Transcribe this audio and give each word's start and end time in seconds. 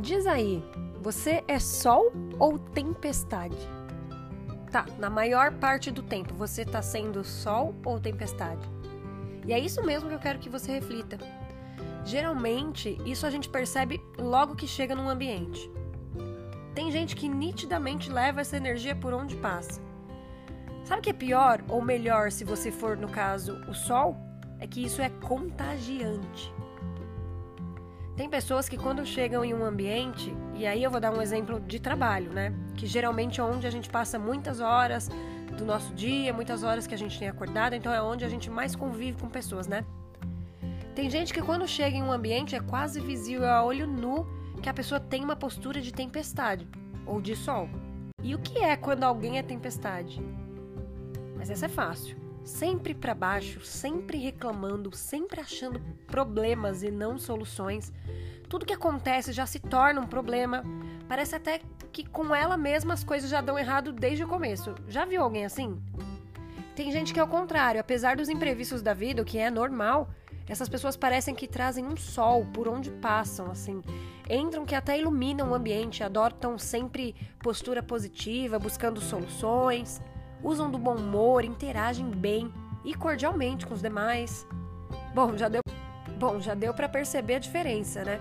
Diz 0.00 0.26
aí, 0.26 0.64
você 1.02 1.44
é 1.46 1.58
sol 1.58 2.10
ou 2.38 2.58
tempestade? 2.58 3.56
Tá, 4.72 4.86
na 4.98 5.10
maior 5.10 5.52
parte 5.52 5.90
do 5.90 6.02
tempo, 6.02 6.32
você 6.34 6.64
tá 6.64 6.80
sendo 6.80 7.22
sol 7.22 7.74
ou 7.84 8.00
tempestade? 8.00 8.66
E 9.46 9.52
é 9.52 9.58
isso 9.58 9.84
mesmo 9.84 10.08
que 10.08 10.14
eu 10.14 10.20
quero 10.20 10.38
que 10.38 10.48
você 10.48 10.72
reflita. 10.72 11.18
Geralmente, 12.02 12.96
isso 13.04 13.26
a 13.26 13.30
gente 13.30 13.50
percebe 13.50 14.00
logo 14.16 14.56
que 14.56 14.66
chega 14.66 14.94
num 14.94 15.08
ambiente. 15.08 15.70
Tem 16.74 16.90
gente 16.90 17.14
que 17.14 17.28
nitidamente 17.28 18.10
leva 18.10 18.40
essa 18.40 18.56
energia 18.56 18.96
por 18.96 19.12
onde 19.12 19.36
passa. 19.36 19.82
Sabe 20.82 21.00
o 21.00 21.02
que 21.02 21.10
é 21.10 21.12
pior 21.12 21.62
ou 21.68 21.82
melhor 21.82 22.32
se 22.32 22.42
você 22.42 22.70
for, 22.70 22.96
no 22.96 23.08
caso, 23.08 23.52
o 23.68 23.74
sol? 23.74 24.16
É 24.58 24.66
que 24.66 24.82
isso 24.82 25.02
é 25.02 25.10
contagiante. 25.10 26.50
Tem 28.20 28.28
pessoas 28.28 28.68
que 28.68 28.76
quando 28.76 29.06
chegam 29.06 29.42
em 29.42 29.54
um 29.54 29.64
ambiente, 29.64 30.30
e 30.54 30.66
aí 30.66 30.84
eu 30.84 30.90
vou 30.90 31.00
dar 31.00 31.10
um 31.10 31.22
exemplo 31.22 31.58
de 31.58 31.80
trabalho, 31.80 32.30
né? 32.30 32.52
Que 32.76 32.86
geralmente 32.86 33.40
é 33.40 33.42
onde 33.42 33.66
a 33.66 33.70
gente 33.70 33.88
passa 33.88 34.18
muitas 34.18 34.60
horas 34.60 35.08
do 35.56 35.64
nosso 35.64 35.94
dia, 35.94 36.30
muitas 36.30 36.62
horas 36.62 36.86
que 36.86 36.94
a 36.94 36.98
gente 36.98 37.18
tem 37.18 37.30
acordado, 37.30 37.74
então 37.74 37.90
é 37.90 38.02
onde 38.02 38.22
a 38.22 38.28
gente 38.28 38.50
mais 38.50 38.76
convive 38.76 39.16
com 39.18 39.30
pessoas, 39.30 39.66
né? 39.66 39.86
Tem 40.94 41.08
gente 41.08 41.32
que 41.32 41.40
quando 41.40 41.66
chega 41.66 41.96
em 41.96 42.02
um 42.02 42.12
ambiente 42.12 42.54
é 42.54 42.60
quase 42.60 43.00
visível 43.00 43.48
a 43.48 43.64
olho 43.64 43.86
nu 43.86 44.26
que 44.62 44.68
a 44.68 44.74
pessoa 44.74 45.00
tem 45.00 45.24
uma 45.24 45.34
postura 45.34 45.80
de 45.80 45.90
tempestade 45.90 46.68
ou 47.06 47.22
de 47.22 47.34
sol. 47.34 47.70
E 48.22 48.34
o 48.34 48.38
que 48.38 48.58
é 48.58 48.76
quando 48.76 49.04
alguém 49.04 49.38
é 49.38 49.42
tempestade? 49.42 50.22
Mas 51.38 51.48
essa 51.48 51.64
é 51.64 51.70
fácil. 51.70 52.19
Sempre 52.44 52.94
para 52.94 53.14
baixo, 53.14 53.60
sempre 53.60 54.18
reclamando, 54.18 54.94
sempre 54.94 55.40
achando 55.40 55.80
problemas 56.06 56.82
e 56.82 56.90
não 56.90 57.18
soluções. 57.18 57.92
Tudo 58.48 58.66
que 58.66 58.72
acontece 58.72 59.32
já 59.32 59.46
se 59.46 59.60
torna 59.60 60.00
um 60.00 60.06
problema. 60.06 60.64
Parece 61.08 61.36
até 61.36 61.60
que 61.92 62.04
com 62.04 62.34
ela 62.34 62.56
mesma 62.56 62.94
as 62.94 63.04
coisas 63.04 63.30
já 63.30 63.40
dão 63.40 63.58
errado 63.58 63.92
desde 63.92 64.24
o 64.24 64.28
começo. 64.28 64.74
Já 64.88 65.04
viu 65.04 65.22
alguém 65.22 65.44
assim? 65.44 65.80
Tem 66.74 66.90
gente 66.90 67.12
que 67.12 67.20
é 67.20 67.22
o 67.22 67.28
contrário, 67.28 67.80
apesar 67.80 68.16
dos 68.16 68.28
imprevistos 68.28 68.80
da 68.80 68.94
vida, 68.94 69.20
o 69.20 69.24
que 69.24 69.38
é 69.38 69.50
normal, 69.50 70.08
essas 70.50 70.68
pessoas 70.68 70.96
parecem 70.96 71.32
que 71.32 71.46
trazem 71.46 71.86
um 71.86 71.96
sol 71.96 72.44
por 72.52 72.66
onde 72.66 72.90
passam, 72.90 73.50
assim. 73.50 73.80
Entram 74.28 74.64
que 74.64 74.74
até 74.74 74.98
iluminam 74.98 75.50
o 75.50 75.54
ambiente, 75.54 76.02
adotam 76.02 76.58
sempre 76.58 77.14
postura 77.38 77.82
positiva, 77.82 78.58
buscando 78.58 79.00
soluções, 79.00 80.00
usam 80.42 80.70
do 80.70 80.78
bom 80.78 80.96
humor, 80.96 81.44
interagem 81.44 82.10
bem 82.10 82.52
e 82.84 82.94
cordialmente 82.94 83.66
com 83.66 83.74
os 83.74 83.82
demais. 83.82 84.46
Bom, 85.14 85.36
já 85.36 85.48
deu, 85.48 85.60
bom, 86.18 86.40
já 86.40 86.54
deu 86.54 86.72
para 86.72 86.88
perceber 86.88 87.36
a 87.36 87.38
diferença, 87.38 88.04
né? 88.04 88.20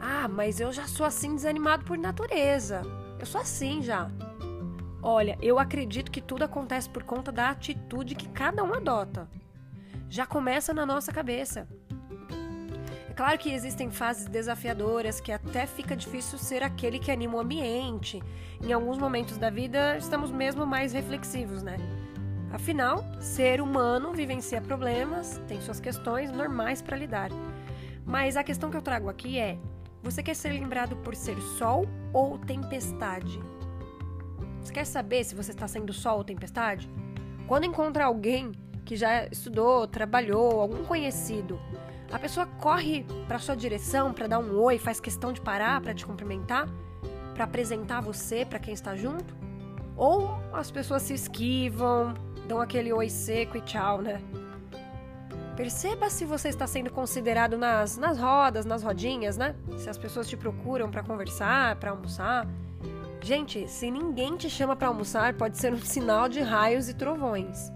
Ah, 0.00 0.28
mas 0.28 0.60
eu 0.60 0.72
já 0.72 0.86
sou 0.86 1.06
assim 1.06 1.34
desanimado 1.34 1.84
por 1.84 1.96
natureza. 1.96 2.82
Eu 3.18 3.26
sou 3.26 3.40
assim 3.40 3.82
já. 3.82 4.10
Olha, 5.02 5.38
eu 5.40 5.58
acredito 5.58 6.10
que 6.10 6.20
tudo 6.20 6.44
acontece 6.44 6.88
por 6.88 7.02
conta 7.02 7.30
da 7.30 7.50
atitude 7.50 8.14
que 8.14 8.28
cada 8.28 8.62
um 8.62 8.74
adota 8.74 9.28
já 10.08 10.24
começa 10.26 10.72
na 10.72 10.86
nossa 10.86 11.12
cabeça. 11.12 11.68
Claro 13.16 13.38
que 13.38 13.52
existem 13.52 13.90
fases 13.90 14.26
desafiadoras 14.26 15.20
que 15.20 15.30
até 15.30 15.66
fica 15.66 15.94
difícil 15.94 16.36
ser 16.36 16.64
aquele 16.64 16.98
que 16.98 17.12
anima 17.12 17.36
o 17.36 17.40
ambiente. 17.40 18.20
Em 18.60 18.72
alguns 18.72 18.98
momentos 18.98 19.38
da 19.38 19.50
vida 19.50 19.96
estamos 19.96 20.32
mesmo 20.32 20.66
mais 20.66 20.92
reflexivos, 20.92 21.62
né? 21.62 21.76
Afinal, 22.52 23.04
ser 23.20 23.60
humano 23.60 24.12
vivencia 24.12 24.60
problemas, 24.60 25.40
tem 25.46 25.60
suas 25.60 25.78
questões 25.78 26.32
normais 26.32 26.82
para 26.82 26.96
lidar. 26.96 27.30
Mas 28.04 28.36
a 28.36 28.42
questão 28.42 28.68
que 28.68 28.76
eu 28.76 28.82
trago 28.82 29.08
aqui 29.08 29.38
é: 29.38 29.58
você 30.02 30.20
quer 30.20 30.34
ser 30.34 30.50
lembrado 30.50 30.96
por 30.96 31.14
ser 31.14 31.40
sol 31.40 31.86
ou 32.12 32.36
tempestade? 32.38 33.40
Você 34.60 34.72
quer 34.72 34.86
saber 34.86 35.22
se 35.24 35.36
você 35.36 35.52
está 35.52 35.68
sendo 35.68 35.92
sol 35.92 36.18
ou 36.18 36.24
tempestade? 36.24 36.90
Quando 37.46 37.64
encontra 37.64 38.06
alguém 38.06 38.50
que 38.84 38.96
já 38.96 39.26
estudou, 39.26 39.86
trabalhou, 39.86 40.60
algum 40.60 40.84
conhecido, 40.84 41.60
a 42.12 42.18
pessoa 42.18 42.46
corre 42.46 43.04
para 43.26 43.38
sua 43.38 43.56
direção 43.56 44.12
para 44.12 44.26
dar 44.26 44.38
um 44.38 44.60
oi, 44.60 44.78
faz 44.78 45.00
questão 45.00 45.32
de 45.32 45.40
parar 45.40 45.80
para 45.80 45.94
te 45.94 46.06
cumprimentar, 46.06 46.68
para 47.34 47.44
apresentar 47.44 48.00
você 48.00 48.44
para 48.44 48.58
quem 48.58 48.72
está 48.72 48.94
junto? 48.94 49.34
Ou 49.96 50.38
as 50.52 50.70
pessoas 50.70 51.02
se 51.02 51.14
esquivam, 51.14 52.14
dão 52.46 52.60
aquele 52.60 52.92
oi 52.92 53.08
seco 53.08 53.56
e 53.56 53.60
tchau, 53.60 54.00
né? 54.00 54.20
Perceba 55.56 56.10
se 56.10 56.24
você 56.24 56.48
está 56.48 56.66
sendo 56.66 56.90
considerado 56.90 57.56
nas, 57.56 57.96
nas 57.96 58.18
rodas, 58.18 58.66
nas 58.66 58.82
rodinhas, 58.82 59.36
né? 59.36 59.54
Se 59.78 59.88
as 59.88 59.96
pessoas 59.96 60.28
te 60.28 60.36
procuram 60.36 60.90
para 60.90 61.02
conversar, 61.02 61.76
para 61.76 61.92
almoçar. 61.92 62.46
Gente, 63.20 63.68
se 63.68 63.88
ninguém 63.90 64.36
te 64.36 64.50
chama 64.50 64.74
para 64.74 64.88
almoçar, 64.88 65.32
pode 65.34 65.56
ser 65.56 65.72
um 65.72 65.78
sinal 65.80 66.28
de 66.28 66.40
raios 66.40 66.88
e 66.88 66.94
trovões. 66.94 67.72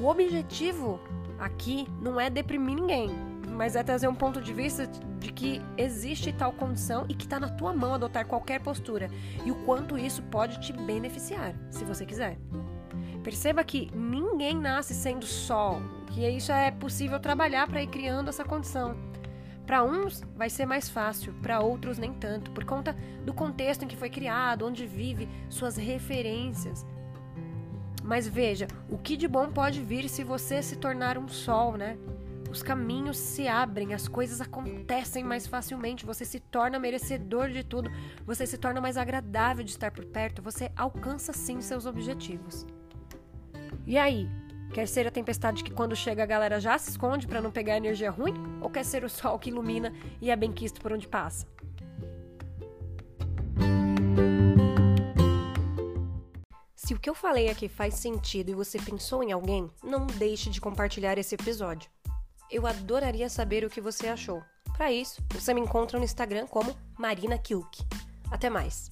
O 0.00 0.06
objetivo 0.06 1.00
aqui 1.40 1.88
não 2.00 2.20
é 2.20 2.28
deprimir 2.30 2.76
ninguém, 2.76 3.10
mas 3.50 3.74
é 3.74 3.82
trazer 3.82 4.06
um 4.06 4.14
ponto 4.14 4.40
de 4.40 4.52
vista 4.52 4.86
de 5.18 5.32
que 5.32 5.60
existe 5.76 6.32
tal 6.32 6.52
condição 6.52 7.04
e 7.08 7.14
que 7.14 7.24
está 7.24 7.40
na 7.40 7.48
tua 7.48 7.72
mão 7.72 7.94
adotar 7.94 8.26
qualquer 8.26 8.60
postura 8.60 9.10
e 9.44 9.50
o 9.50 9.56
quanto 9.64 9.98
isso 9.98 10.22
pode 10.24 10.60
te 10.60 10.72
beneficiar, 10.72 11.54
se 11.70 11.84
você 11.84 12.06
quiser. 12.06 12.38
Perceba 13.22 13.64
que 13.64 13.90
ninguém 13.94 14.54
nasce 14.54 14.94
sendo 14.94 15.26
sol, 15.26 15.80
que 16.06 16.26
isso 16.26 16.52
é 16.52 16.70
possível 16.70 17.18
trabalhar 17.20 17.68
para 17.68 17.82
ir 17.82 17.88
criando 17.88 18.28
essa 18.28 18.44
condição. 18.44 18.96
Para 19.66 19.84
uns 19.84 20.22
vai 20.34 20.50
ser 20.50 20.66
mais 20.66 20.88
fácil, 20.88 21.32
para 21.34 21.60
outros 21.60 21.98
nem 21.98 22.12
tanto, 22.12 22.50
por 22.50 22.64
conta 22.64 22.96
do 23.24 23.32
contexto 23.32 23.84
em 23.84 23.88
que 23.88 23.96
foi 23.96 24.10
criado, 24.10 24.66
onde 24.66 24.86
vive, 24.86 25.28
suas 25.48 25.76
referências, 25.76 26.84
mas 28.02 28.26
veja, 28.26 28.66
o 28.88 28.98
que 28.98 29.16
de 29.16 29.28
bom 29.28 29.50
pode 29.50 29.82
vir 29.82 30.08
se 30.08 30.24
você 30.24 30.62
se 30.62 30.76
tornar 30.76 31.18
um 31.18 31.28
sol, 31.28 31.76
né? 31.76 31.96
Os 32.50 32.64
caminhos 32.64 33.16
se 33.16 33.46
abrem, 33.46 33.94
as 33.94 34.08
coisas 34.08 34.40
acontecem 34.40 35.22
mais 35.22 35.46
facilmente, 35.46 36.04
você 36.04 36.24
se 36.24 36.40
torna 36.40 36.80
merecedor 36.80 37.48
de 37.48 37.62
tudo, 37.62 37.88
você 38.26 38.44
se 38.44 38.58
torna 38.58 38.80
mais 38.80 38.96
agradável 38.96 39.64
de 39.64 39.70
estar 39.70 39.92
por 39.92 40.04
perto, 40.04 40.42
você 40.42 40.70
alcança 40.76 41.32
sim 41.32 41.60
seus 41.60 41.86
objetivos. 41.86 42.66
E 43.86 43.96
aí, 43.96 44.28
quer 44.72 44.88
ser 44.88 45.06
a 45.06 45.12
tempestade 45.12 45.62
que 45.62 45.72
quando 45.72 45.94
chega 45.94 46.24
a 46.24 46.26
galera 46.26 46.58
já 46.58 46.76
se 46.76 46.90
esconde 46.90 47.28
para 47.28 47.40
não 47.40 47.52
pegar 47.52 47.76
energia 47.76 48.10
ruim? 48.10 48.34
Ou 48.60 48.68
quer 48.68 48.84
ser 48.84 49.04
o 49.04 49.08
sol 49.08 49.38
que 49.38 49.50
ilumina 49.50 49.92
e 50.20 50.28
é 50.28 50.34
bem 50.34 50.50
quisto 50.50 50.80
por 50.80 50.92
onde 50.92 51.06
passa? 51.06 51.46
Se 56.90 56.94
o 56.94 56.98
que 56.98 57.08
eu 57.08 57.14
falei 57.14 57.48
aqui 57.48 57.68
faz 57.68 57.94
sentido 57.94 58.50
e 58.50 58.54
você 58.54 58.76
pensou 58.76 59.22
em 59.22 59.30
alguém, 59.30 59.70
não 59.80 60.08
deixe 60.08 60.50
de 60.50 60.60
compartilhar 60.60 61.16
esse 61.18 61.36
episódio. 61.36 61.88
Eu 62.50 62.66
adoraria 62.66 63.30
saber 63.30 63.64
o 63.64 63.70
que 63.70 63.80
você 63.80 64.08
achou. 64.08 64.42
Para 64.76 64.90
isso, 64.90 65.22
você 65.30 65.54
me 65.54 65.60
encontra 65.60 66.00
no 66.00 66.04
Instagram 66.04 66.48
como 66.48 66.76
Marina 66.98 67.38
Kilk. 67.38 67.86
Até 68.28 68.50
mais! 68.50 68.90